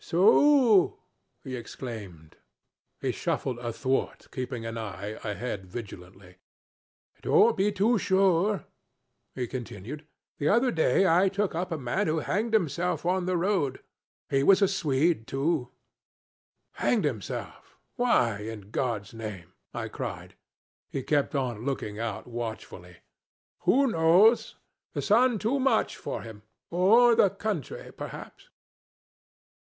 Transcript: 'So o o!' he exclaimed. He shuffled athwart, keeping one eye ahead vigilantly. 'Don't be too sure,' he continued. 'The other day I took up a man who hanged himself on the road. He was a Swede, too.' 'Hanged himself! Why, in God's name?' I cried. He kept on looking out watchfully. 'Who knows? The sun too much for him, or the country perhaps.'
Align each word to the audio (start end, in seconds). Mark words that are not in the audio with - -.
'So 0.03 0.17
o 0.25 0.33
o!' 0.33 0.99
he 1.43 1.55
exclaimed. 1.55 2.35
He 3.01 3.11
shuffled 3.11 3.59
athwart, 3.59 4.29
keeping 4.31 4.63
one 4.63 4.75
eye 4.75 5.19
ahead 5.23 5.67
vigilantly. 5.67 6.37
'Don't 7.21 7.55
be 7.55 7.71
too 7.71 7.99
sure,' 7.99 8.65
he 9.35 9.45
continued. 9.45 10.07
'The 10.39 10.49
other 10.49 10.71
day 10.71 11.05
I 11.07 11.29
took 11.29 11.53
up 11.53 11.71
a 11.71 11.77
man 11.77 12.07
who 12.07 12.17
hanged 12.17 12.53
himself 12.55 13.05
on 13.05 13.27
the 13.27 13.37
road. 13.37 13.83
He 14.27 14.41
was 14.41 14.59
a 14.63 14.67
Swede, 14.67 15.27
too.' 15.27 15.69
'Hanged 16.71 17.05
himself! 17.05 17.77
Why, 17.95 18.39
in 18.39 18.71
God's 18.71 19.13
name?' 19.13 19.53
I 19.71 19.87
cried. 19.87 20.33
He 20.89 21.03
kept 21.03 21.35
on 21.35 21.63
looking 21.63 21.99
out 21.99 22.25
watchfully. 22.25 22.97
'Who 23.65 23.85
knows? 23.85 24.55
The 24.93 25.03
sun 25.03 25.37
too 25.37 25.59
much 25.59 25.95
for 25.95 26.23
him, 26.23 26.41
or 26.71 27.13
the 27.13 27.29
country 27.29 27.91
perhaps.' 27.91 28.49